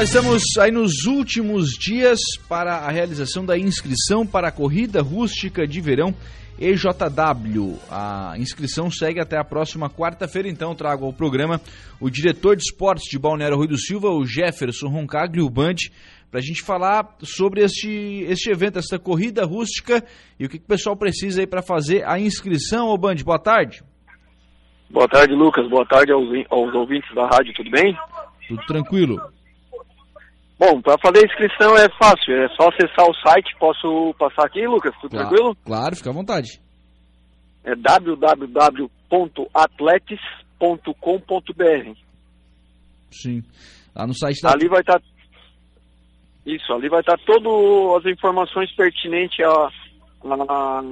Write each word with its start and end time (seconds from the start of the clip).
Estamos 0.00 0.44
aí 0.60 0.70
nos 0.70 1.06
últimos 1.06 1.70
dias 1.70 2.20
para 2.48 2.86
a 2.86 2.88
realização 2.88 3.44
da 3.44 3.58
inscrição 3.58 4.24
para 4.24 4.46
a 4.46 4.52
corrida 4.52 5.02
rústica 5.02 5.66
de 5.66 5.80
verão 5.80 6.14
EJW. 6.56 7.76
A 7.90 8.34
inscrição 8.38 8.92
segue 8.92 9.20
até 9.20 9.36
a 9.36 9.42
próxima 9.42 9.90
quarta-feira, 9.90 10.48
então 10.48 10.72
trago 10.72 11.04
ao 11.04 11.12
programa 11.12 11.60
o 12.00 12.08
diretor 12.08 12.54
de 12.54 12.62
esportes 12.62 13.10
de 13.10 13.18
Balneário 13.18 13.56
Rui 13.56 13.66
do 13.66 13.76
Silva, 13.76 14.08
o 14.08 14.24
Jefferson 14.24 14.86
Roncagli, 14.86 15.42
o 15.42 15.50
Band, 15.50 15.74
para 16.30 16.38
a 16.38 16.44
gente 16.44 16.62
falar 16.62 17.16
sobre 17.24 17.64
este, 17.64 18.24
este 18.28 18.52
evento, 18.52 18.78
esta 18.78 19.00
corrida 19.00 19.44
rústica 19.44 20.04
e 20.38 20.46
o 20.46 20.48
que, 20.48 20.60
que 20.60 20.64
o 20.64 20.68
pessoal 20.68 20.96
precisa 20.96 21.40
aí 21.40 21.46
para 21.48 21.60
fazer 21.60 22.08
a 22.08 22.20
inscrição, 22.20 22.86
ô 22.86 22.96
Band. 22.96 23.16
Boa 23.24 23.40
tarde. 23.40 23.82
Boa 24.88 25.08
tarde, 25.08 25.34
Lucas. 25.34 25.68
Boa 25.68 25.84
tarde 25.84 26.12
aos, 26.12 26.28
aos 26.50 26.72
ouvintes 26.72 27.12
da 27.16 27.26
rádio, 27.26 27.52
tudo 27.52 27.70
bem? 27.72 27.98
Tudo 28.46 28.64
tranquilo. 28.64 29.20
Bom, 30.58 30.80
para 30.82 30.96
fazer 30.98 31.20
a 31.24 31.26
inscrição 31.26 31.76
é 31.76 31.86
fácil, 32.02 32.34
é 32.34 32.48
só 32.56 32.68
acessar 32.68 33.06
o 33.08 33.14
site. 33.14 33.54
Posso 33.60 34.12
passar 34.18 34.46
aqui, 34.46 34.66
Lucas? 34.66 34.92
Tudo 35.00 35.10
Claro, 35.12 35.28
tranquilo? 35.28 35.56
claro, 35.64 35.96
fica 35.96 36.10
à 36.10 36.12
vontade. 36.12 36.60
É 37.64 37.74
www.atletis.com.br. 40.68 41.92
Sim. 43.10 43.42
Lá 43.94 44.06
no 44.06 44.14
site 44.14 44.42
da. 44.42 44.52
Ali 44.52 44.68
vai 44.68 44.80
estar. 44.80 45.00
Isso, 46.46 46.72
ali 46.72 46.88
vai 46.88 47.00
estar 47.00 47.18
todas 47.26 47.96
as 47.98 48.10
informações 48.12 48.74
pertinentes 48.74 49.38
à, 49.44 49.68
à, 50.48 50.82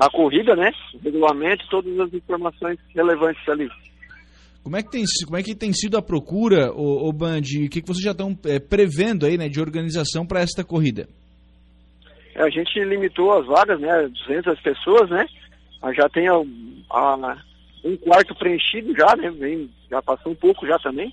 à 0.00 0.10
corrida, 0.10 0.54
né? 0.54 0.70
Regulamento, 1.02 1.66
todas 1.68 1.98
as 2.00 2.12
informações 2.14 2.78
relevantes 2.94 3.46
ali. 3.48 3.68
Como 4.66 4.76
é 4.76 4.82
que 4.82 4.90
tem, 4.90 5.04
como 5.24 5.36
é 5.36 5.44
que 5.44 5.54
tem 5.54 5.72
sido 5.72 5.96
a 5.96 6.02
procura, 6.02 6.72
o, 6.72 7.12
Band? 7.12 7.38
O 7.38 7.68
que, 7.70 7.80
que 7.80 7.86
vocês 7.86 8.02
já 8.02 8.10
estão 8.10 8.36
é, 8.46 8.58
prevendo 8.58 9.24
aí, 9.24 9.38
né, 9.38 9.48
de 9.48 9.60
organização 9.60 10.26
para 10.26 10.40
esta 10.40 10.64
corrida? 10.64 11.08
É, 12.34 12.42
A 12.42 12.50
gente 12.50 12.76
limitou 12.82 13.32
as 13.32 13.46
vagas, 13.46 13.78
né? 13.78 14.08
200 14.26 14.60
pessoas, 14.60 15.08
né? 15.08 15.24
Já 15.94 16.08
tem 16.08 16.26
a, 16.26 16.32
a- 16.90 17.38
um 17.84 17.96
quarto 17.96 18.34
preenchido 18.34 18.92
já, 18.98 19.14
né? 19.14 19.30
Vem, 19.30 19.70
já 19.88 20.02
passou 20.02 20.32
um 20.32 20.34
pouco 20.34 20.66
já 20.66 20.76
também. 20.80 21.12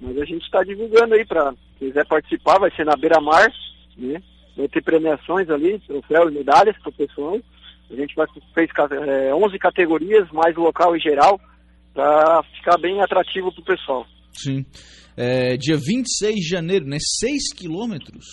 Mas 0.00 0.16
a 0.16 0.24
gente 0.24 0.44
está 0.46 0.64
divulgando 0.64 1.16
aí 1.16 1.26
para 1.26 1.52
quem 1.78 1.88
quiser 1.88 2.06
participar, 2.06 2.58
vai 2.58 2.70
ser 2.70 2.86
na 2.86 2.96
beira-mar, 2.96 3.52
né? 3.98 4.22
Vai 4.56 4.68
ter 4.68 4.82
premiações 4.82 5.50
ali, 5.50 5.78
troféu 5.80 6.32
medalhas 6.32 6.78
para 6.78 6.88
o 6.88 6.92
pessoal. 6.94 7.38
A 7.90 7.94
gente 7.94 8.14
vai 8.16 8.26
fez 8.54 8.70
é, 9.06 9.34
11 9.34 9.58
categorias, 9.58 10.30
mais 10.32 10.56
local 10.56 10.96
e 10.96 10.98
geral, 10.98 11.38
para 11.96 12.42
ficar 12.54 12.76
bem 12.78 13.00
atrativo 13.00 13.50
para 13.52 13.62
o 13.62 13.64
pessoal. 13.64 14.06
Sim. 14.34 14.66
É, 15.16 15.56
dia 15.56 15.78
26 15.78 16.34
de 16.36 16.46
janeiro, 16.48 16.84
né? 16.84 16.98
6 17.00 17.54
quilômetros? 17.54 18.26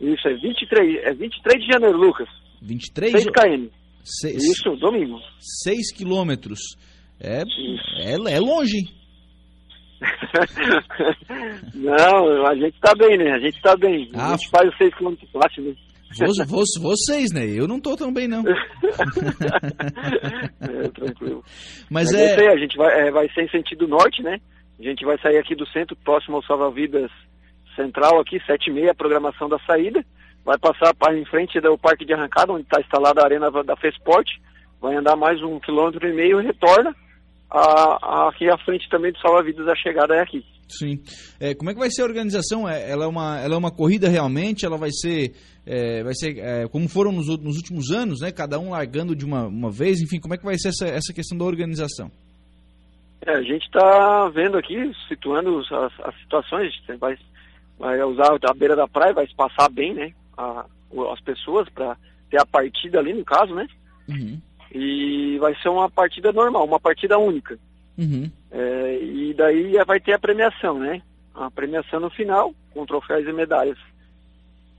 Isso, 0.00 0.28
é 0.28 0.34
23, 0.34 1.02
é 1.04 1.12
23 1.14 1.60
de 1.66 1.72
janeiro, 1.72 1.98
Lucas. 1.98 2.28
23? 2.62 3.10
6 3.12 3.24
km. 3.26 3.66
Seis- 4.04 4.42
Isso, 4.44 4.76
domingo. 4.76 5.18
6 5.64 5.92
quilômetros. 5.92 6.60
É, 7.20 7.42
é, 8.02 8.12
é 8.34 8.38
longe, 8.40 8.76
hein? 8.78 8.88
Não, 11.74 12.46
a 12.46 12.54
gente 12.54 12.78
tá 12.80 12.94
bem, 12.94 13.18
né? 13.18 13.32
A 13.32 13.38
gente 13.40 13.60
tá 13.60 13.76
bem. 13.76 14.08
Ah, 14.14 14.28
a 14.32 14.36
gente 14.36 14.48
faz 14.48 14.68
os 14.70 14.76
6 14.78 14.94
km 14.94 15.14
fácil, 15.32 15.64
né? 15.64 15.74
Vocês, 16.78 17.32
né? 17.32 17.46
Eu 17.46 17.68
não 17.68 17.80
tô 17.80 17.96
tão 17.96 18.12
bem, 18.12 18.26
não. 18.26 18.42
é, 20.60 20.88
tranquilo. 20.88 21.44
Mas 21.88 22.12
Mas 22.12 22.14
é. 22.14 22.34
é 22.34 22.40
aí, 22.40 22.48
a 22.48 22.56
gente 22.56 22.76
vai, 22.76 23.00
é, 23.00 23.10
vai 23.10 23.28
ser 23.30 23.42
em 23.44 23.48
sentido 23.48 23.86
norte, 23.86 24.22
né? 24.22 24.40
A 24.78 24.82
gente 24.82 25.04
vai 25.04 25.18
sair 25.18 25.38
aqui 25.38 25.54
do 25.54 25.66
centro, 25.68 25.94
próximo 25.96 26.36
ao 26.36 26.42
Salva-Vidas 26.42 27.10
Central, 27.76 28.18
aqui, 28.18 28.40
7 28.44 28.70
e 28.70 28.72
meia, 28.72 28.90
a 28.90 28.94
programação 28.94 29.48
da 29.48 29.58
saída. 29.60 30.04
Vai 30.44 30.58
passar 30.58 30.94
para 30.94 31.16
em 31.16 31.24
frente 31.26 31.60
do 31.60 31.78
parque 31.78 32.04
de 32.04 32.14
arrancada, 32.14 32.52
onde 32.52 32.62
está 32.62 32.80
instalada 32.80 33.20
a 33.20 33.24
arena 33.24 33.50
da 33.50 33.76
Fesport. 33.76 34.26
Vai 34.80 34.96
andar 34.96 35.14
mais 35.16 35.42
um 35.42 35.60
quilômetro 35.60 36.08
e 36.08 36.12
meio 36.12 36.40
e 36.40 36.44
retorna. 36.46 36.94
A, 37.50 37.98
a- 38.24 38.28
aqui 38.28 38.48
à 38.48 38.56
frente 38.58 38.88
também 38.88 39.12
do 39.12 39.18
Salva-Vidas, 39.20 39.66
a 39.66 39.74
chegada 39.76 40.14
é 40.14 40.20
aqui. 40.20 40.44
Sim. 40.68 41.02
É, 41.40 41.52
como 41.54 41.70
é 41.70 41.74
que 41.74 41.80
vai 41.80 41.90
ser 41.90 42.02
a 42.02 42.04
organização? 42.04 42.68
É, 42.68 42.88
ela, 42.90 43.04
é 43.04 43.08
uma, 43.08 43.40
ela 43.40 43.54
é 43.54 43.58
uma 43.58 43.72
corrida 43.72 44.08
realmente? 44.08 44.64
Ela 44.64 44.76
vai 44.78 44.90
ser, 44.92 45.34
é, 45.66 46.02
vai 46.04 46.14
ser 46.14 46.38
é, 46.38 46.68
como 46.68 46.88
foram 46.88 47.10
nos, 47.10 47.26
nos 47.38 47.56
últimos 47.56 47.90
anos, 47.90 48.20
né? 48.20 48.30
Cada 48.30 48.58
um 48.60 48.70
largando 48.70 49.16
de 49.16 49.24
uma, 49.24 49.46
uma 49.48 49.70
vez. 49.70 50.00
Enfim, 50.00 50.20
como 50.20 50.32
é 50.34 50.38
que 50.38 50.44
vai 50.44 50.56
ser 50.58 50.68
essa, 50.68 50.86
essa 50.86 51.12
questão 51.12 51.36
da 51.36 51.44
organização? 51.44 52.08
É, 53.26 53.32
a 53.32 53.42
gente 53.42 53.64
está 53.66 54.28
vendo 54.28 54.56
aqui, 54.56 54.76
situando 55.08 55.58
as, 55.58 55.92
as 56.06 56.14
situações, 56.20 56.72
vai, 57.00 57.16
vai 57.78 58.00
usar 58.04 58.28
a 58.48 58.54
beira 58.54 58.76
da 58.76 58.86
praia, 58.86 59.12
vai 59.12 59.24
espaçar 59.24 59.68
bem, 59.70 59.92
né, 59.92 60.12
a- 60.38 60.64
as 61.12 61.20
pessoas 61.20 61.68
para 61.68 61.96
ter 62.30 62.40
a 62.40 62.46
partida 62.46 62.98
ali, 63.00 63.12
no 63.12 63.24
caso, 63.24 63.52
né, 63.54 63.66
Uhum. 64.08 64.40
E 64.72 65.38
vai 65.38 65.54
ser 65.60 65.68
uma 65.68 65.90
partida 65.90 66.32
normal, 66.32 66.64
uma 66.64 66.80
partida 66.80 67.18
única. 67.18 67.58
Uhum. 67.98 68.30
É, 68.50 68.98
e 69.02 69.34
daí 69.34 69.72
vai 69.86 70.00
ter 70.00 70.14
a 70.14 70.18
premiação, 70.18 70.78
né, 70.78 71.02
a 71.34 71.50
premiação 71.50 72.00
no 72.00 72.10
final, 72.10 72.54
com 72.72 72.86
troféus 72.86 73.26
e 73.26 73.32
medalhas. 73.32 73.78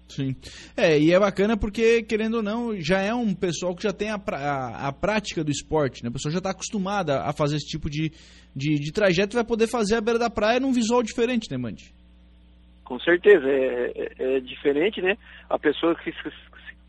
Sim. 0.10 0.36
É, 0.76 1.00
e 1.00 1.14
é 1.14 1.20
bacana 1.20 1.56
porque, 1.56 2.04
querendo 2.04 2.36
ou 2.36 2.44
não, 2.44 2.76
já 2.82 3.00
é 3.00 3.14
um 3.14 3.34
pessoal 3.34 3.74
que 3.74 3.84
já 3.84 3.94
tem 3.94 4.10
a, 4.10 4.20
a, 4.28 4.88
a 4.90 4.92
prática 4.92 5.42
do 5.42 5.50
esporte, 5.50 6.04
né? 6.04 6.10
O 6.10 6.12
pessoal 6.12 6.34
já 6.34 6.40
está 6.40 6.50
acostumado 6.50 7.12
a 7.12 7.30
a 7.30 7.34
fazer 7.34 7.56
esse 7.56 7.68
tipo 7.68 7.90
de, 7.90 8.12
de, 8.54 8.76
de 8.76 8.92
trajeto 8.92 9.34
e 9.36 9.38
vai 9.38 9.46
poder 9.46 9.68
fazer 9.68 9.96
a 9.96 10.02
beira 10.02 10.20
da 10.20 10.30
praia 10.30 10.60
num 10.60 10.74
visual 10.74 11.02
diferente, 11.02 11.50
né, 11.50 11.58
Mandy? 11.58 11.94
Com 12.84 13.00
certeza, 13.00 13.48
é, 13.48 13.92
é- 14.20 14.36
é 14.36 14.40
diferente, 14.42 15.02
né, 15.02 15.18
a 15.50 15.58
pessoa 15.58 15.96
que 15.96 16.12
se, 16.12 16.30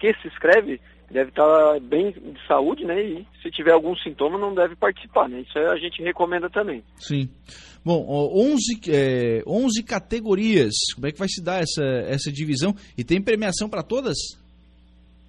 que 0.00 0.12
se 0.20 0.26
inscreve 0.26 0.80
deve 1.12 1.28
estar 1.28 1.78
bem 1.80 2.10
de 2.10 2.46
saúde, 2.46 2.84
né, 2.84 3.00
e 3.02 3.26
se 3.42 3.50
tiver 3.50 3.72
algum 3.72 3.94
sintoma 3.96 4.38
não 4.38 4.54
deve 4.54 4.74
participar, 4.74 5.28
né, 5.28 5.40
isso 5.40 5.58
a 5.58 5.76
gente 5.76 6.02
recomenda 6.02 6.48
também. 6.48 6.82
Sim. 6.96 7.28
Bom, 7.84 8.04
ó, 8.08 8.28
11, 8.34 8.80
é, 8.88 9.42
11 9.46 9.82
categorias. 9.82 10.72
Como 10.94 11.06
é 11.06 11.12
que 11.12 11.18
vai 11.18 11.28
se 11.28 11.42
dar 11.42 11.60
essa, 11.60 11.84
essa 12.06 12.30
divisão? 12.30 12.74
E 12.96 13.02
tem 13.02 13.20
premiação 13.20 13.68
para 13.68 13.82
todas? 13.82 14.16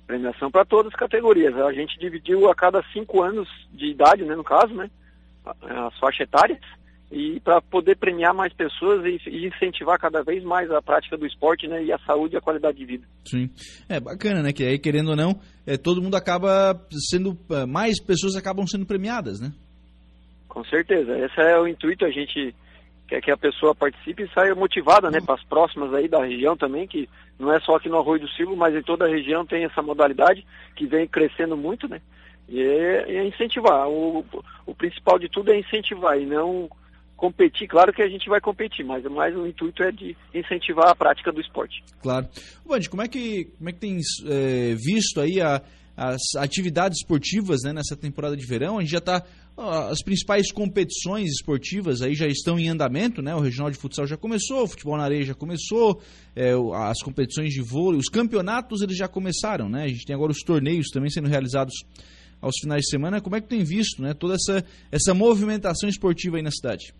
Premiação 0.05 0.51
para 0.51 0.63
todas 0.63 0.93
as 0.93 0.99
categorias. 0.99 1.55
A 1.57 1.73
gente 1.73 1.97
dividiu 1.99 2.49
a 2.49 2.55
cada 2.55 2.83
cinco 2.93 3.23
anos 3.23 3.49
de 3.71 3.87
idade, 3.87 4.23
né, 4.23 4.35
no 4.35 4.43
caso, 4.43 4.73
né, 4.73 4.89
as 5.45 5.99
faixas 5.99 6.27
etárias, 6.27 6.59
e 7.13 7.39
para 7.41 7.61
poder 7.61 7.95
premiar 7.95 8.33
mais 8.33 8.51
pessoas 8.53 9.05
e, 9.05 9.29
e 9.29 9.47
incentivar 9.47 9.99
cada 9.99 10.23
vez 10.23 10.43
mais 10.43 10.71
a 10.71 10.81
prática 10.81 11.15
do 11.15 11.27
esporte, 11.27 11.67
né, 11.67 11.83
e 11.83 11.93
a 11.93 11.99
saúde 11.99 12.33
e 12.33 12.37
a 12.37 12.41
qualidade 12.41 12.75
de 12.75 12.85
vida. 12.85 13.07
Sim. 13.23 13.51
É 13.87 13.99
bacana, 13.99 14.41
né? 14.41 14.51
Que 14.51 14.65
aí, 14.65 14.79
querendo 14.79 15.11
ou 15.11 15.15
não, 15.15 15.39
é, 15.65 15.77
todo 15.77 16.01
mundo 16.01 16.15
acaba 16.15 16.75
sendo. 17.11 17.37
é, 17.51 17.67
Mais 17.67 18.03
pessoas 18.03 18.35
acabam 18.35 18.65
sendo 18.65 18.87
premiadas, 18.87 19.39
né? 19.39 19.53
Com 20.47 20.65
certeza. 20.65 21.15
Esse 21.19 21.39
é 21.39 21.59
o 21.59 21.67
intuito, 21.67 22.03
a 22.03 22.09
gente 22.09 22.55
quer 23.07 23.21
que 23.21 23.29
a 23.29 23.37
pessoa 23.37 23.75
participe 23.75 24.23
e 24.23 24.33
saia 24.33 24.55
motivada, 24.55 25.11
né, 25.11 25.19
para 25.23 25.35
as 25.35 25.43
próximas 25.43 25.93
aí 25.93 26.07
da 26.07 26.25
região 26.25 26.57
também, 26.57 26.87
que 26.87 27.07
não 27.37 27.53
é 27.53 27.59
só 27.59 27.75
aqui 27.75 27.89
no 27.89 27.99
Arroio 27.99 28.21
do 28.21 28.29
Silva, 28.29 28.55
mas 28.55 28.73
em 28.73 28.81
toda 28.81 29.05
a 29.05 29.09
região 29.09 29.45
tem 29.45 29.65
essa 29.65 29.83
modalidade 29.83 30.43
que 30.75 30.87
vem 30.87 31.07
crescendo 31.07 31.55
muito, 31.55 31.87
né? 31.87 32.01
E 32.49 32.59
é, 32.59 33.17
é 33.17 33.27
incentivar. 33.27 33.87
O, 33.87 34.25
o 34.65 34.73
principal 34.73 35.19
de 35.19 35.29
tudo 35.29 35.51
é 35.51 35.59
incentivar 35.59 36.19
e 36.19 36.25
não 36.25 36.69
competir. 37.23 37.69
Claro 37.69 37.93
que 37.93 38.01
a 38.01 38.09
gente 38.09 38.27
vai 38.27 38.41
competir, 38.41 38.83
mas 38.85 39.01
mais 39.05 39.33
o 39.33 39.47
intuito 39.47 39.81
é 39.81 39.91
de 39.93 40.13
incentivar 40.33 40.89
a 40.89 40.95
prática 40.95 41.31
do 41.31 41.39
esporte. 41.39 41.81
Claro. 42.01 42.27
Band, 42.67 42.81
como 42.89 43.01
é 43.01 43.07
que, 43.07 43.45
como 43.57 43.69
é 43.69 43.71
que 43.71 43.79
tem 43.79 43.97
é, 44.27 44.75
visto 44.75 45.21
aí 45.21 45.39
a- 45.39 45.61
as 45.95 46.21
atividades 46.37 46.97
esportivas 46.99 47.61
né, 47.63 47.71
nessa 47.71 47.95
temporada 47.95 48.35
de 48.35 48.45
verão? 48.45 48.77
A 48.77 48.81
gente 48.81 48.91
já 48.91 48.97
está. 48.97 49.23
As 49.55 50.01
principais 50.03 50.51
competições 50.51 51.29
esportivas 51.29 52.01
aí 52.01 52.13
já 52.15 52.25
estão 52.27 52.59
em 52.59 52.67
andamento, 52.67 53.21
né? 53.21 53.33
O 53.35 53.39
Regional 53.39 53.69
de 53.71 53.77
Futsal 53.77 54.07
já 54.07 54.17
começou, 54.17 54.63
o 54.63 54.67
futebol 54.67 54.97
na 54.97 55.03
areia 55.03 55.23
já 55.23 55.35
começou, 55.35 56.01
é, 56.35 56.51
as 56.89 56.99
competições 57.03 57.53
de 57.53 57.61
vôlei, 57.61 57.99
os 57.99 58.09
campeonatos 58.09 58.81
eles 58.81 58.97
já 58.97 59.07
começaram, 59.07 59.69
né? 59.69 59.83
A 59.83 59.87
gente 59.87 60.05
tem 60.05 60.15
agora 60.15 60.31
os 60.31 60.39
torneios 60.41 60.87
também 60.89 61.09
sendo 61.11 61.29
realizados 61.29 61.73
aos 62.41 62.55
finais 62.59 62.81
de 62.81 62.89
semana. 62.89 63.21
Como 63.21 63.35
é 63.35 63.41
que 63.41 63.47
tem 63.47 63.63
visto, 63.63 64.01
né? 64.01 64.13
Toda 64.13 64.33
essa, 64.33 64.65
essa 64.91 65.13
movimentação 65.13 65.87
esportiva 65.87 66.37
aí 66.37 66.41
na 66.43 66.51
cidade? 66.51 66.91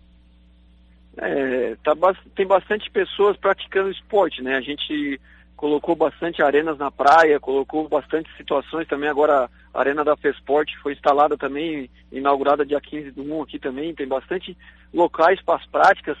É, 1.16 1.76
tá, 1.82 1.94
tem 2.34 2.46
bastante 2.46 2.90
pessoas 2.90 3.36
praticando 3.36 3.90
esporte, 3.90 4.42
né? 4.42 4.56
A 4.56 4.60
gente 4.60 5.20
colocou 5.56 5.94
bastante 5.94 6.42
arenas 6.42 6.76
na 6.76 6.90
praia, 6.90 7.40
colocou 7.40 7.88
bastante 7.88 8.28
situações 8.36 8.86
também. 8.88 9.08
Agora 9.08 9.48
a 9.72 9.80
arena 9.80 10.04
da 10.04 10.16
Fesport 10.16 10.70
foi 10.82 10.92
instalada 10.92 11.36
também, 11.36 11.88
inaugurada 12.12 12.66
dia 12.66 12.80
15 12.80 13.12
do 13.12 13.22
1 13.22 13.42
aqui 13.42 13.58
também. 13.58 13.94
Tem 13.94 14.06
bastante 14.06 14.56
locais 14.92 15.40
para 15.42 15.56
as 15.56 15.66
práticas 15.66 16.18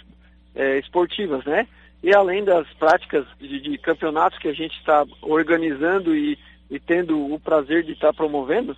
é, 0.54 0.78
esportivas, 0.78 1.44
né? 1.44 1.66
E 2.02 2.14
além 2.14 2.44
das 2.44 2.66
práticas 2.74 3.26
de, 3.38 3.60
de 3.60 3.78
campeonatos 3.78 4.38
que 4.38 4.48
a 4.48 4.52
gente 4.52 4.76
está 4.78 5.04
organizando 5.22 6.14
e, 6.14 6.38
e 6.70 6.78
tendo 6.78 7.32
o 7.32 7.40
prazer 7.40 7.82
de 7.82 7.92
estar 7.92 8.12
promovendo, 8.12 8.76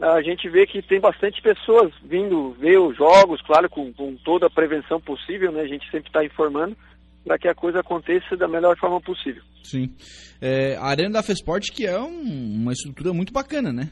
a 0.00 0.22
gente 0.22 0.48
vê 0.48 0.66
que 0.66 0.82
tem 0.82 1.00
bastante 1.00 1.40
pessoas 1.40 1.92
vindo 2.02 2.52
ver 2.52 2.78
os 2.78 2.96
jogos, 2.96 3.40
claro, 3.42 3.68
com, 3.68 3.92
com 3.92 4.14
toda 4.16 4.46
a 4.46 4.50
prevenção 4.50 5.00
possível, 5.00 5.50
né? 5.50 5.62
A 5.62 5.66
gente 5.66 5.90
sempre 5.90 6.08
está 6.08 6.24
informando, 6.24 6.76
para 7.24 7.38
que 7.38 7.48
a 7.48 7.54
coisa 7.54 7.80
aconteça 7.80 8.36
da 8.36 8.46
melhor 8.46 8.76
forma 8.76 9.00
possível. 9.00 9.42
Sim. 9.62 9.94
É, 10.40 10.76
a 10.76 10.84
Arena 10.84 11.14
da 11.14 11.22
Fesport, 11.22 11.70
que 11.72 11.86
é 11.86 11.98
um, 11.98 12.60
uma 12.62 12.72
estrutura 12.72 13.12
muito 13.12 13.32
bacana, 13.32 13.72
né? 13.72 13.90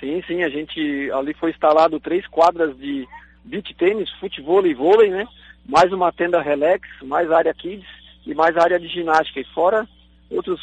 Sim, 0.00 0.22
sim, 0.26 0.42
a 0.42 0.48
gente 0.48 1.10
ali 1.12 1.34
foi 1.34 1.50
instalado 1.50 2.00
três 2.00 2.26
quadras 2.28 2.76
de 2.76 3.06
beach 3.44 3.74
tênis, 3.74 4.10
futebol 4.18 4.66
e 4.66 4.74
vôlei, 4.74 5.10
né? 5.10 5.26
Mais 5.68 5.92
uma 5.92 6.12
tenda 6.12 6.40
relax, 6.40 6.88
mais 7.02 7.30
área 7.30 7.54
kids 7.54 7.86
e 8.26 8.34
mais 8.34 8.56
área 8.56 8.80
de 8.80 8.88
ginástica. 8.88 9.40
E 9.40 9.54
fora 9.54 9.86
outras 10.30 10.58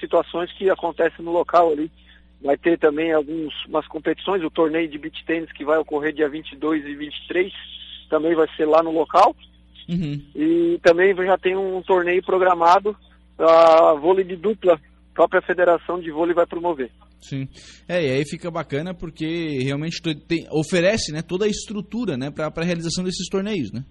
situações 0.00 0.50
que 0.52 0.70
acontecem 0.70 1.24
no 1.24 1.30
local 1.30 1.70
ali. 1.72 1.90
Vai 2.42 2.56
ter 2.56 2.78
também 2.78 3.12
algumas 3.12 3.86
competições, 3.88 4.42
o 4.42 4.50
torneio 4.50 4.88
de 4.88 4.98
beach 4.98 5.24
tênis 5.26 5.52
que 5.52 5.64
vai 5.64 5.78
ocorrer 5.78 6.12
dia 6.12 6.28
22 6.28 6.86
e 6.86 6.94
23, 6.94 7.52
também 8.08 8.34
vai 8.34 8.46
ser 8.56 8.64
lá 8.66 8.82
no 8.82 8.90
local. 8.90 9.36
Uhum. 9.88 10.22
E 10.34 10.78
também 10.82 11.14
já 11.14 11.36
tem 11.36 11.56
um 11.56 11.82
torneio 11.82 12.22
programado 12.22 12.96
a 13.38 13.94
vôlei 13.94 14.24
de 14.24 14.36
dupla, 14.36 14.74
a 14.74 15.14
própria 15.14 15.42
Federação 15.42 16.00
de 16.00 16.10
Vôlei 16.10 16.34
vai 16.34 16.46
promover. 16.46 16.90
Sim. 17.20 17.48
É, 17.88 18.02
e 18.02 18.10
aí 18.12 18.24
fica 18.24 18.50
bacana 18.50 18.94
porque 18.94 19.58
realmente 19.62 20.00
tem, 20.26 20.46
oferece 20.50 21.12
né, 21.12 21.22
toda 21.22 21.44
a 21.44 21.48
estrutura 21.48 22.16
né, 22.16 22.30
para 22.30 22.50
a 22.54 22.64
realização 22.64 23.04
desses 23.04 23.28
torneios, 23.28 23.72
né? 23.72 23.84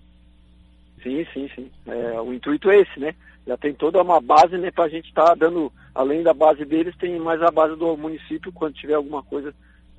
Sim, 1.04 1.26
sim, 1.34 1.50
sim. 1.56 1.72
É, 1.88 2.20
o 2.20 2.34
intuito 2.34 2.70
é 2.70 2.82
esse, 2.82 3.00
né? 3.00 3.14
Já 3.48 3.58
tem 3.58 3.74
toda 3.74 4.02
uma 4.02 4.20
base 4.20 4.58
né, 4.58 4.70
para 4.72 4.86
a 4.86 4.90
gente 4.90 5.08
estar 5.08 5.26
tá 5.26 5.36
dando, 5.36 5.72
além 5.94 6.24
da 6.24 6.34
base 6.34 6.66
deles, 6.66 6.96
tem 6.98 7.20
mais 7.20 7.42
a 7.42 7.52
base 7.52 7.76
do 7.76 7.98
município 7.98 8.52
quando 8.52 8.74
tiver 8.74 8.96
alguma 8.96 9.24
coisa 9.24 9.54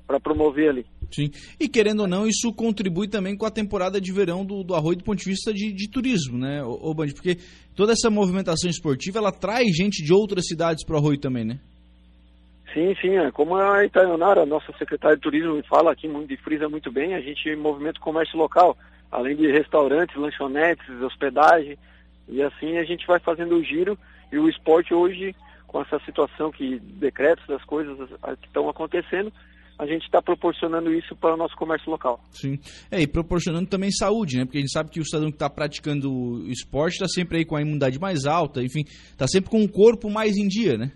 para 0.07 0.19
promover 0.19 0.69
ali. 0.69 0.85
Sim. 1.11 1.29
E 1.59 1.67
querendo 1.67 2.01
ou 2.01 2.07
não, 2.07 2.27
isso 2.27 2.53
contribui 2.53 3.07
também 3.07 3.35
com 3.35 3.45
a 3.45 3.51
temporada 3.51 3.99
de 3.99 4.11
verão 4.11 4.45
do, 4.45 4.63
do 4.63 4.75
Arroio 4.75 4.97
do 4.97 5.03
ponto 5.03 5.19
de 5.19 5.29
vista 5.29 5.53
de, 5.53 5.71
de 5.71 5.89
turismo, 5.89 6.37
né, 6.37 6.63
o, 6.63 6.93
Band? 6.93 7.09
Porque 7.13 7.37
toda 7.75 7.93
essa 7.93 8.09
movimentação 8.09 8.69
esportiva, 8.69 9.19
ela 9.19 9.31
traz 9.31 9.75
gente 9.75 10.03
de 10.03 10.13
outras 10.13 10.47
cidades 10.47 10.85
para 10.85 10.95
o 10.95 10.97
Arroio 10.97 11.19
também, 11.19 11.45
né? 11.45 11.59
Sim, 12.73 12.95
sim. 13.01 13.17
É. 13.17 13.31
Como 13.31 13.55
a 13.55 13.85
Itaionara, 13.85 14.45
nossa 14.45 14.71
secretária 14.77 15.17
de 15.17 15.21
turismo, 15.21 15.61
fala 15.69 15.91
aqui, 15.91 16.07
de 16.25 16.37
frisa 16.37 16.69
muito 16.69 16.91
bem, 16.91 17.13
a 17.13 17.21
gente 17.21 17.53
movimenta 17.55 17.99
o 17.99 18.03
comércio 18.03 18.37
local, 18.37 18.77
além 19.11 19.35
de 19.35 19.51
restaurantes, 19.51 20.15
lanchonetes, 20.15 20.89
hospedagem, 21.01 21.77
e 22.29 22.41
assim 22.41 22.77
a 22.77 22.83
gente 22.83 23.05
vai 23.05 23.19
fazendo 23.19 23.55
o 23.55 23.63
giro 23.63 23.97
e 24.31 24.37
o 24.37 24.47
esporte 24.47 24.93
hoje, 24.93 25.35
com 25.71 25.81
essa 25.81 25.97
situação 25.99 26.51
que 26.51 26.79
decretos 26.79 27.47
das 27.47 27.63
coisas 27.63 27.97
que 28.41 28.47
estão 28.47 28.67
acontecendo, 28.67 29.31
a 29.79 29.85
gente 29.85 30.03
está 30.03 30.21
proporcionando 30.21 30.93
isso 30.93 31.15
para 31.15 31.33
o 31.33 31.37
nosso 31.37 31.55
comércio 31.55 31.89
local. 31.89 32.19
Sim. 32.29 32.59
É, 32.91 33.01
e 33.01 33.07
proporcionando 33.07 33.69
também 33.69 33.89
saúde, 33.89 34.37
né? 34.37 34.43
Porque 34.43 34.57
a 34.57 34.61
gente 34.61 34.73
sabe 34.73 34.91
que 34.91 34.99
o 34.99 35.05
cidadão 35.05 35.29
que 35.29 35.37
está 35.37 35.49
praticando 35.49 36.45
esporte 36.47 36.95
está 36.95 37.07
sempre 37.07 37.37
aí 37.37 37.45
com 37.45 37.55
a 37.55 37.61
imunidade 37.61 37.97
mais 38.01 38.25
alta, 38.25 38.61
enfim, 38.61 38.81
está 38.85 39.25
sempre 39.27 39.49
com 39.49 39.63
o 39.63 39.71
corpo 39.71 40.09
mais 40.09 40.35
em 40.35 40.45
dia, 40.45 40.77
né? 40.77 40.91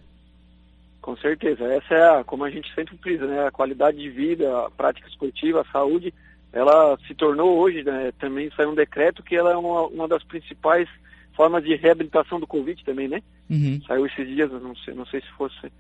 Com 1.02 1.16
certeza. 1.18 1.64
Essa 1.64 1.96
é, 1.96 2.20
a, 2.20 2.24
como 2.26 2.44
a 2.44 2.50
gente 2.50 2.68
sempre 2.76 2.98
frisa, 2.98 3.26
né? 3.26 3.48
A 3.48 3.52
qualidade 3.52 3.98
de 3.98 4.10
vida, 4.10 4.66
a 4.66 4.70
prática 4.70 5.08
esportiva, 5.08 5.62
a 5.62 5.72
saúde, 5.72 6.14
ela 6.52 6.98
se 7.08 7.16
tornou 7.16 7.58
hoje, 7.58 7.82
né? 7.82 8.12
Também 8.20 8.52
saiu 8.58 8.72
um 8.72 8.76
decreto 8.76 9.24
que 9.24 9.38
ela 9.38 9.54
é 9.54 9.56
uma, 9.56 9.88
uma 9.88 10.08
das 10.08 10.24
principais 10.26 10.90
formas 11.36 11.64
de 11.64 11.76
reabilitação 11.76 12.40
do 12.40 12.48
Covid 12.48 12.84
também, 12.84 13.08
né? 13.08 13.20
Uhum. 13.50 13.80
Saiu 13.88 14.06
esses 14.06 14.28
dias, 14.28 14.52
não 14.52 14.76
sei, 14.78 14.94
não 14.94 15.06
sei 15.06 15.22
se 15.22 15.32
fosse 15.38 15.72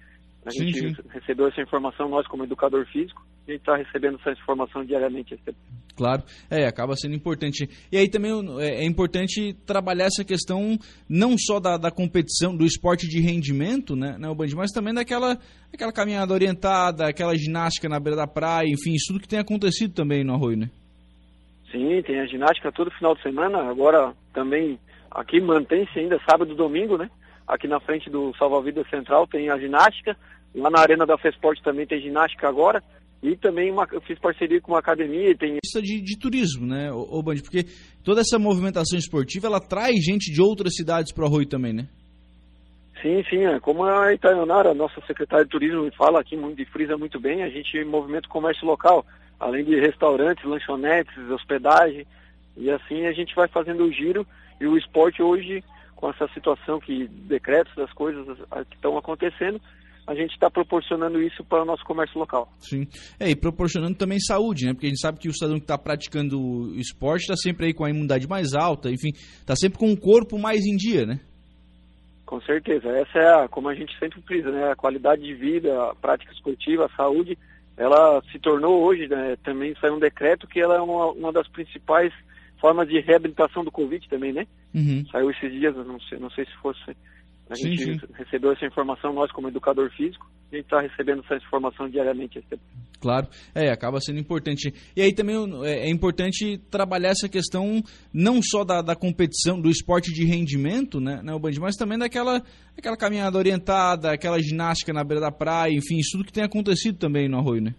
a 0.46 0.52
sim, 0.52 0.68
gente 0.68 0.96
sim. 0.96 1.02
recebeu 1.10 1.48
essa 1.48 1.62
informação, 1.62 2.07
nós 2.07 2.28
como 2.28 2.44
educador 2.44 2.86
físico, 2.86 3.25
a 3.48 3.52
gente 3.52 3.62
está 3.62 3.75
recebendo 3.75 4.19
essa 4.19 4.31
informação 4.31 4.86
diariamente. 4.86 5.38
Claro, 5.96 6.24
é, 6.50 6.68
acaba 6.68 6.96
sendo 6.96 7.16
importante. 7.16 7.68
E 7.92 7.98
aí 7.98 8.07
também 8.07 8.31
é, 8.60 8.84
é 8.84 8.86
importante 8.86 9.54
trabalhar 9.66 10.06
essa 10.06 10.24
questão 10.24 10.78
não 11.10 11.36
só 11.38 11.60
da, 11.60 11.78
da 11.78 11.90
competição, 11.90 12.56
do 12.56 12.66
esporte 12.66 13.08
de 13.08 13.19
rendimento, 13.19 13.96
né, 13.96 14.18
né, 14.19 14.34
Band, 14.36 14.48
mas 14.56 14.72
também 14.72 14.94
daquela 14.94 15.38
aquela 15.74 15.92
caminhada 15.92 16.34
orientada, 16.34 17.08
aquela 17.08 17.36
ginástica 17.36 17.90
na 17.90 18.00
beira 18.00 18.16
da 18.16 18.28
praia, 18.28 18.68
enfim, 18.68 18.94
isso 18.94 19.08
tudo 19.08 19.22
que 19.22 19.28
tem 19.28 19.40
acontecido 19.40 19.94
também 19.94 20.24
no 20.24 20.34
Arroio, 20.34 20.58
né? 20.58 20.69
Sim, 21.71 22.01
tem 22.03 22.19
a 22.19 22.25
ginástica 22.25 22.71
todo 22.71 22.91
final 22.91 23.15
de 23.15 23.21
semana, 23.21 23.69
agora 23.69 24.13
também 24.33 24.79
aqui 25.12 25.41
mantém-se 25.41 26.00
ainda 26.00 26.19
sábado 26.29 26.53
e 26.53 26.56
domingo, 26.56 26.97
né? 26.97 27.09
Aqui 27.47 27.67
na 27.67 27.79
frente 27.79 28.09
do 28.09 28.35
Salva-Vidas 28.38 28.89
Central 28.89 29.27
tem 29.27 29.50
a 29.50 29.57
ginástica, 29.57 30.17
Lá 30.56 30.69
na 30.69 30.79
Arena 30.79 31.06
da 31.06 31.17
Fesporte 31.17 31.62
também 31.62 31.85
tem 31.85 32.01
ginástica 32.01 32.47
agora. 32.47 32.81
E 33.21 33.35
também 33.35 33.71
uma, 33.71 33.88
eu 33.91 34.01
fiz 34.01 34.19
parceria 34.19 34.62
com 34.62 34.71
uma 34.71 34.79
academia 34.79 35.31
e 35.31 35.38
tem... 35.38 35.57
Isso 35.63 35.81
de, 35.81 36.00
de 36.00 36.17
turismo, 36.17 36.65
né, 36.65 36.91
ô, 36.91 37.21
Band? 37.23 37.38
Porque 37.38 37.65
toda 38.03 38.21
essa 38.21 38.38
movimentação 38.38 39.00
esportiva, 39.00 39.47
ela 39.47 39.59
traz 39.59 39.95
gente 40.03 40.31
de 40.31 40.41
outras 40.41 40.75
cidades 40.75 41.12
para 41.12 41.23
o 41.23 41.27
Arroio 41.27 41.47
também, 41.47 41.73
né? 41.73 41.88
Sim, 43.06 43.24
sim. 43.30 43.46
É. 43.46 43.60
Como 43.60 43.84
a 43.84 44.12
Itaionara, 44.12 44.74
nossa 44.74 45.00
secretária 45.06 45.46
de 45.46 45.52
turismo, 45.52 45.92
fala 45.96 46.19
aqui 46.19 46.36
de 46.56 46.66
frisa 46.66 46.98
muito 46.98 47.19
bem, 47.19 47.44
a 47.44 47.50
gente 47.50 47.84
movimenta 47.86 48.28
o 48.28 48.31
comércio 48.31 48.66
local, 48.66 49.06
além 49.40 49.63
de 49.63 49.80
restaurantes, 49.80 50.44
lanchonetes, 50.44 51.16
hospedagem, 51.30 52.07
e 52.57 52.72
assim 52.72 53.06
a 53.06 53.13
gente 53.13 53.36
vai 53.36 53.48
fazendo 53.48 53.84
o 53.84 53.92
giro 53.92 54.25
e 54.60 54.66
o 54.66 54.75
esporte 54.75 55.22
hoje, 55.22 55.63
com 55.96 56.10
essa 56.10 56.28
situação 56.34 56.80
que 56.80 57.07
decretos 57.07 57.75
das 57.75 57.94
coisas 57.94 58.25
que 58.69 58.75
estão 58.75 58.98
acontecendo, 58.98 59.62
a 60.08 60.16
gente 60.16 60.31
está 60.31 60.50
proporcionando 60.50 61.22
isso 61.22 61.44
para 61.44 61.62
o 61.62 61.66
nosso 61.66 61.84
comércio 61.84 62.18
local. 62.18 62.51
Sim. 62.60 62.88
É, 63.19 63.30
e 63.30 63.36
proporcionando 63.36 63.96
também 63.96 64.19
saúde, 64.19 64.66
né? 64.66 64.74
Porque 64.74 64.88
a 64.88 64.90
gente 64.90 65.01
sabe 65.01 65.19
que 65.19 65.28
o 65.28 65.34
cidadão 65.34 65.58
que 65.58 65.63
está 65.63 65.78
praticando 65.78 66.74
esporte 66.75 67.24
está 67.24 67.36
sempre 67.36 67.68
aí 67.68 67.74
com 67.74 67.86
a 67.86 67.90
imunidade 67.90 68.28
mais 68.28 68.56
alta, 68.56 68.90
enfim, 68.90 69.10
está 69.13 69.56
sempre 69.56 69.78
com 69.78 69.92
o 69.92 70.00
corpo 70.00 70.40
mais 70.40 70.66
em 70.66 70.75
dia, 70.75 71.06
né? 71.06 71.19
Com 72.25 72.42
certeza. 72.42 72.89
Essa 72.89 73.19
é, 73.19 73.44
a, 73.44 73.48
como 73.48 73.69
a 73.69 73.75
gente 73.75 73.98
sempre 74.00 74.22
frisa, 74.22 74.51
né? 74.51 74.72
A 74.72 74.75
qualidade 74.75 75.22
de 75.22 75.33
vida, 75.33 75.89
a 75.89 75.95
prática 75.95 76.33
esportiva, 76.33 76.86
a 76.86 76.95
saúde, 76.95 77.38
ela 77.77 78.22
se 78.31 78.39
tornou 78.39 78.83
hoje, 78.83 79.07
né? 79.07 79.38
Também 79.44 79.75
saiu 79.80 79.95
um 79.95 80.00
decreto 80.00 80.48
que 80.48 80.60
ela 80.60 80.75
é 80.75 80.81
uma, 80.81 81.12
uma 81.12 81.31
das 81.31 81.48
principais 81.48 82.12
formas 82.60 82.88
de 82.88 83.00
reabilitação 83.00 83.63
do 83.63 83.72
Covid 83.72 84.07
também, 84.10 84.33
né? 84.33 84.48
Uhum. 84.74 85.06
Saiu 85.12 85.30
esses 85.30 85.51
dias, 85.51 85.75
não 85.75 86.00
sei, 86.01 86.18
não 86.18 86.30
sei 86.31 86.45
se 86.45 86.56
fosse 86.56 86.95
a 87.50 87.56
sim, 87.56 87.75
gente 87.75 88.00
sim. 88.00 88.13
recebeu 88.13 88.51
essa 88.51 88.66
informação, 88.66 89.13
nós 89.13 89.31
como 89.31 89.50
educador 89.50 89.92
físico, 89.92 90.27
a 90.51 90.56
gente 90.56 90.66
está 90.66 90.81
recebendo 90.81 91.24
essa 91.24 91.36
informação 91.36 91.88
diariamente. 91.88 92.44
Claro, 93.00 93.27
é, 93.53 93.69
acaba 93.69 94.00
sendo 94.00 94.19
importante. 94.19 94.74
E 94.95 95.01
aí 95.01 95.13
também 95.13 95.36
é, 95.65 95.88
é 95.88 95.89
importante 95.89 96.57
trabalhar 96.69 97.09
essa 97.09 97.30
questão 97.30 97.81
não 98.13 98.42
só 98.42 98.63
da, 98.63 98.81
da 98.81 98.95
competição, 98.95 99.59
do 99.59 99.69
esporte 99.69 100.13
de 100.13 100.25
rendimento, 100.25 101.00
né, 101.00 101.21
né, 101.24 101.38
Band, 101.38 101.51
mas 101.59 101.75
também 101.75 101.97
daquela 101.97 102.42
aquela 102.77 102.98
caminhada 102.98 103.38
orientada, 103.38 104.12
aquela 104.12 104.39
ginástica 104.39 104.91
na 104.91 105.03
beira 105.03 105.22
da 105.22 105.31
praia, 105.31 105.72
enfim, 105.72 105.98
isso 105.98 106.17
tudo 106.17 106.25
que 106.25 106.34
tem 106.34 106.43
acontecido 106.43 106.98
também 106.98 107.29
no 107.29 107.38
Arroio, 107.38 107.62
né? 107.62 107.74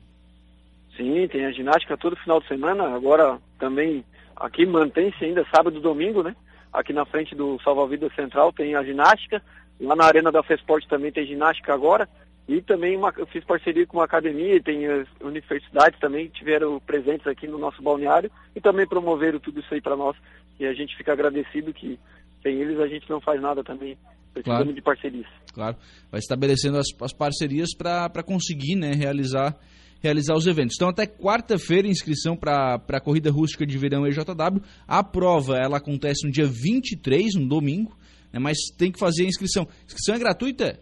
Sim, 0.96 1.28
tem 1.28 1.44
a 1.44 1.52
ginástica 1.52 1.96
todo 1.98 2.16
final 2.16 2.40
de 2.40 2.48
semana, 2.48 2.94
agora 2.94 3.38
também 3.58 4.02
aqui 4.34 4.64
mantém-se 4.64 5.22
ainda 5.22 5.44
sábado 5.52 5.78
e 5.78 5.82
domingo, 5.82 6.22
né? 6.22 6.34
aqui 6.76 6.92
na 6.92 7.06
frente 7.06 7.34
do 7.34 7.58
Salva-Vidas 7.62 8.14
Central 8.14 8.52
tem 8.52 8.74
a 8.74 8.84
ginástica, 8.84 9.42
lá 9.80 9.96
na 9.96 10.04
Arena 10.04 10.30
da 10.30 10.42
Fesporte 10.42 10.86
também 10.88 11.10
tem 11.10 11.26
ginástica 11.26 11.72
agora, 11.72 12.06
e 12.48 12.62
também 12.62 12.96
uma, 12.96 13.12
eu 13.16 13.26
fiz 13.26 13.44
parceria 13.44 13.86
com 13.86 13.98
uma 13.98 14.04
academia 14.04 14.54
e 14.54 14.62
tem 14.62 14.86
as 14.86 15.08
universidades 15.20 15.98
também 15.98 16.28
que 16.28 16.38
tiveram 16.38 16.78
presentes 16.78 17.26
aqui 17.26 17.48
no 17.48 17.58
nosso 17.58 17.82
balneário 17.82 18.30
e 18.54 18.60
também 18.60 18.86
promoveram 18.86 19.40
tudo 19.40 19.58
isso 19.58 19.74
aí 19.74 19.80
para 19.80 19.96
nós. 19.96 20.16
E 20.60 20.64
a 20.64 20.72
gente 20.72 20.96
fica 20.96 21.12
agradecido 21.12 21.74
que 21.74 21.98
sem 22.42 22.60
eles 22.60 22.78
a 22.78 22.86
gente 22.86 23.10
não 23.10 23.20
faz 23.20 23.42
nada 23.42 23.64
também. 23.64 23.98
Precisamos 24.32 24.64
claro. 24.64 24.74
de 24.74 24.82
parcerias. 24.82 25.26
Claro, 25.52 25.76
vai 26.10 26.20
estabelecendo 26.20 26.78
as, 26.78 26.86
as 27.00 27.12
parcerias 27.12 27.74
para 27.74 28.22
conseguir 28.22 28.76
né, 28.76 28.92
realizar 28.92 29.56
realizar 30.00 30.34
os 30.34 30.46
eventos. 30.46 30.76
Então, 30.76 30.90
até 30.90 31.06
quarta-feira, 31.06 31.88
inscrição 31.88 32.36
para 32.36 32.80
a 32.86 33.00
Corrida 33.00 33.30
Rústica 33.30 33.66
de 33.66 33.76
Verão 33.78 34.06
EJW. 34.06 34.62
A 34.86 35.02
prova 35.02 35.56
ela 35.56 35.78
acontece 35.78 36.26
no 36.26 36.30
dia 36.30 36.46
23, 36.46 37.34
no 37.34 37.48
domingo, 37.48 37.96
né, 38.32 38.38
mas 38.38 38.58
tem 38.76 38.92
que 38.92 39.00
fazer 39.00 39.24
a 39.24 39.28
inscrição. 39.28 39.64
A 39.64 39.84
inscrição 39.86 40.14
é 40.14 40.18
gratuita? 40.18 40.78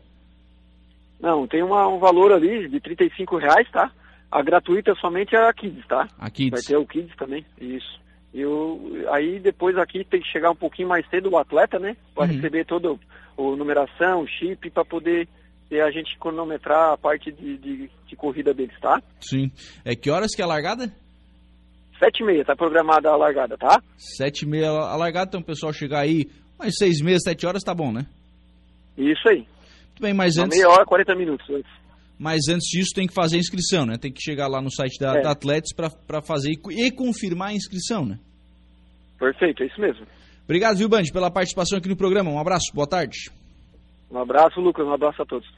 Não, 1.21 1.47
tem 1.47 1.63
uma, 1.63 1.89
um 1.89 1.99
valor 1.99 2.33
ali 2.33 2.69
de 2.69 2.81
35 2.81 3.37
reais, 3.37 3.71
tá? 3.71 3.91
A 4.31 4.43
gratuita 4.43 4.95
somente 4.97 5.35
é 5.35 5.49
a 5.49 5.53
Kids, 5.53 5.87
tá? 5.87 6.09
A 6.19 6.29
Kids. 6.29 6.51
Vai 6.51 6.63
ter 6.63 6.77
o 6.77 6.87
Kids 6.87 7.15
também, 7.17 7.45
isso. 7.61 8.01
E 8.33 8.45
o, 8.45 9.05
aí 9.11 9.39
depois 9.39 9.77
aqui 9.79 10.05
tem 10.05 10.21
que 10.21 10.29
chegar 10.29 10.51
um 10.51 10.57
pouquinho 10.57 10.89
mais 10.89 11.09
cedo 11.09 11.31
o 11.31 11.39
atleta, 11.39 11.79
né? 11.79 11.97
Para 12.15 12.25
uhum. 12.25 12.35
receber 12.35 12.65
toda 12.67 12.91
a 12.91 13.43
numeração, 13.57 14.27
chip, 14.27 14.71
para 14.71 14.85
poder 14.85 15.29
e 15.71 15.81
a 15.81 15.91
gente 15.91 16.17
cronometrar 16.19 16.93
a 16.93 16.97
parte 16.97 17.33
de, 17.33 17.57
de, 17.59 17.91
de, 18.07 18.17
corrida 18.17 18.55
deles, 18.55 18.79
tá? 18.81 19.03
Sim. 19.21 19.51
É 19.85 19.97
que 19.97 20.11
horas 20.11 20.35
que 20.35 20.41
é 20.41 20.45
a 20.45 20.49
largada? 20.49 20.93
Sete 21.99 22.23
e 22.23 22.27
meia, 22.27 22.45
tá 22.45 22.55
programada 22.55 23.09
a 23.11 23.17
largada, 23.17 23.57
tá? 23.57 23.83
Sete 23.97 24.43
e 24.43 24.49
meia 24.49 24.69
a 24.69 24.97
largada, 24.97 25.29
então 25.29 25.41
o 25.41 25.45
pessoal 25.45 25.73
chegar 25.73 26.01
aí, 26.01 26.29
mais 26.59 26.75
seis 26.77 27.01
meia, 27.01 27.19
sete 27.19 27.47
horas, 27.47 27.63
tá 27.63 27.75
bom, 27.75 27.93
né? 27.93 28.07
Isso 28.97 29.29
aí. 29.29 29.47
Muito 29.95 30.03
bem, 30.03 30.13
mas 30.13 30.37
Uma 30.37 30.47
antes... 30.47 30.59
meia 30.59 30.69
hora, 30.69 30.85
40 30.85 31.15
minutos 31.15 31.49
antes. 31.49 31.71
Mas 32.19 32.49
antes 32.49 32.69
disso 32.69 32.91
tem 32.95 33.07
que 33.07 33.15
fazer 33.15 33.37
a 33.37 33.39
inscrição, 33.39 33.87
né? 33.87 33.97
Tem 33.97 34.13
que 34.13 34.21
chegar 34.21 34.49
lá 34.49 34.61
no 34.61 34.71
site 34.71 34.99
da, 34.99 35.19
é. 35.19 35.23
da 35.23 35.31
Atletes 35.31 35.73
para 35.73 36.21
fazer 36.21 36.51
e, 36.51 36.87
e 36.87 36.91
confirmar 36.91 37.51
a 37.51 37.53
inscrição, 37.53 38.05
né? 38.05 38.19
Perfeito, 39.19 39.63
é 39.63 39.67
isso 39.67 39.81
mesmo. 39.81 40.05
Obrigado, 40.45 40.77
viu, 40.77 40.89
Band, 40.89 41.05
pela 41.13 41.31
participação 41.31 41.79
aqui 41.79 41.89
no 41.89 41.97
programa. 41.97 42.31
Um 42.31 42.39
abraço, 42.39 42.75
boa 42.75 42.89
tarde. 42.89 43.31
Um 44.11 44.19
abraço, 44.19 44.61
Lucas, 44.61 44.85
um 44.85 44.93
abraço 44.93 45.23
a 45.23 45.25
todos. 45.25 45.49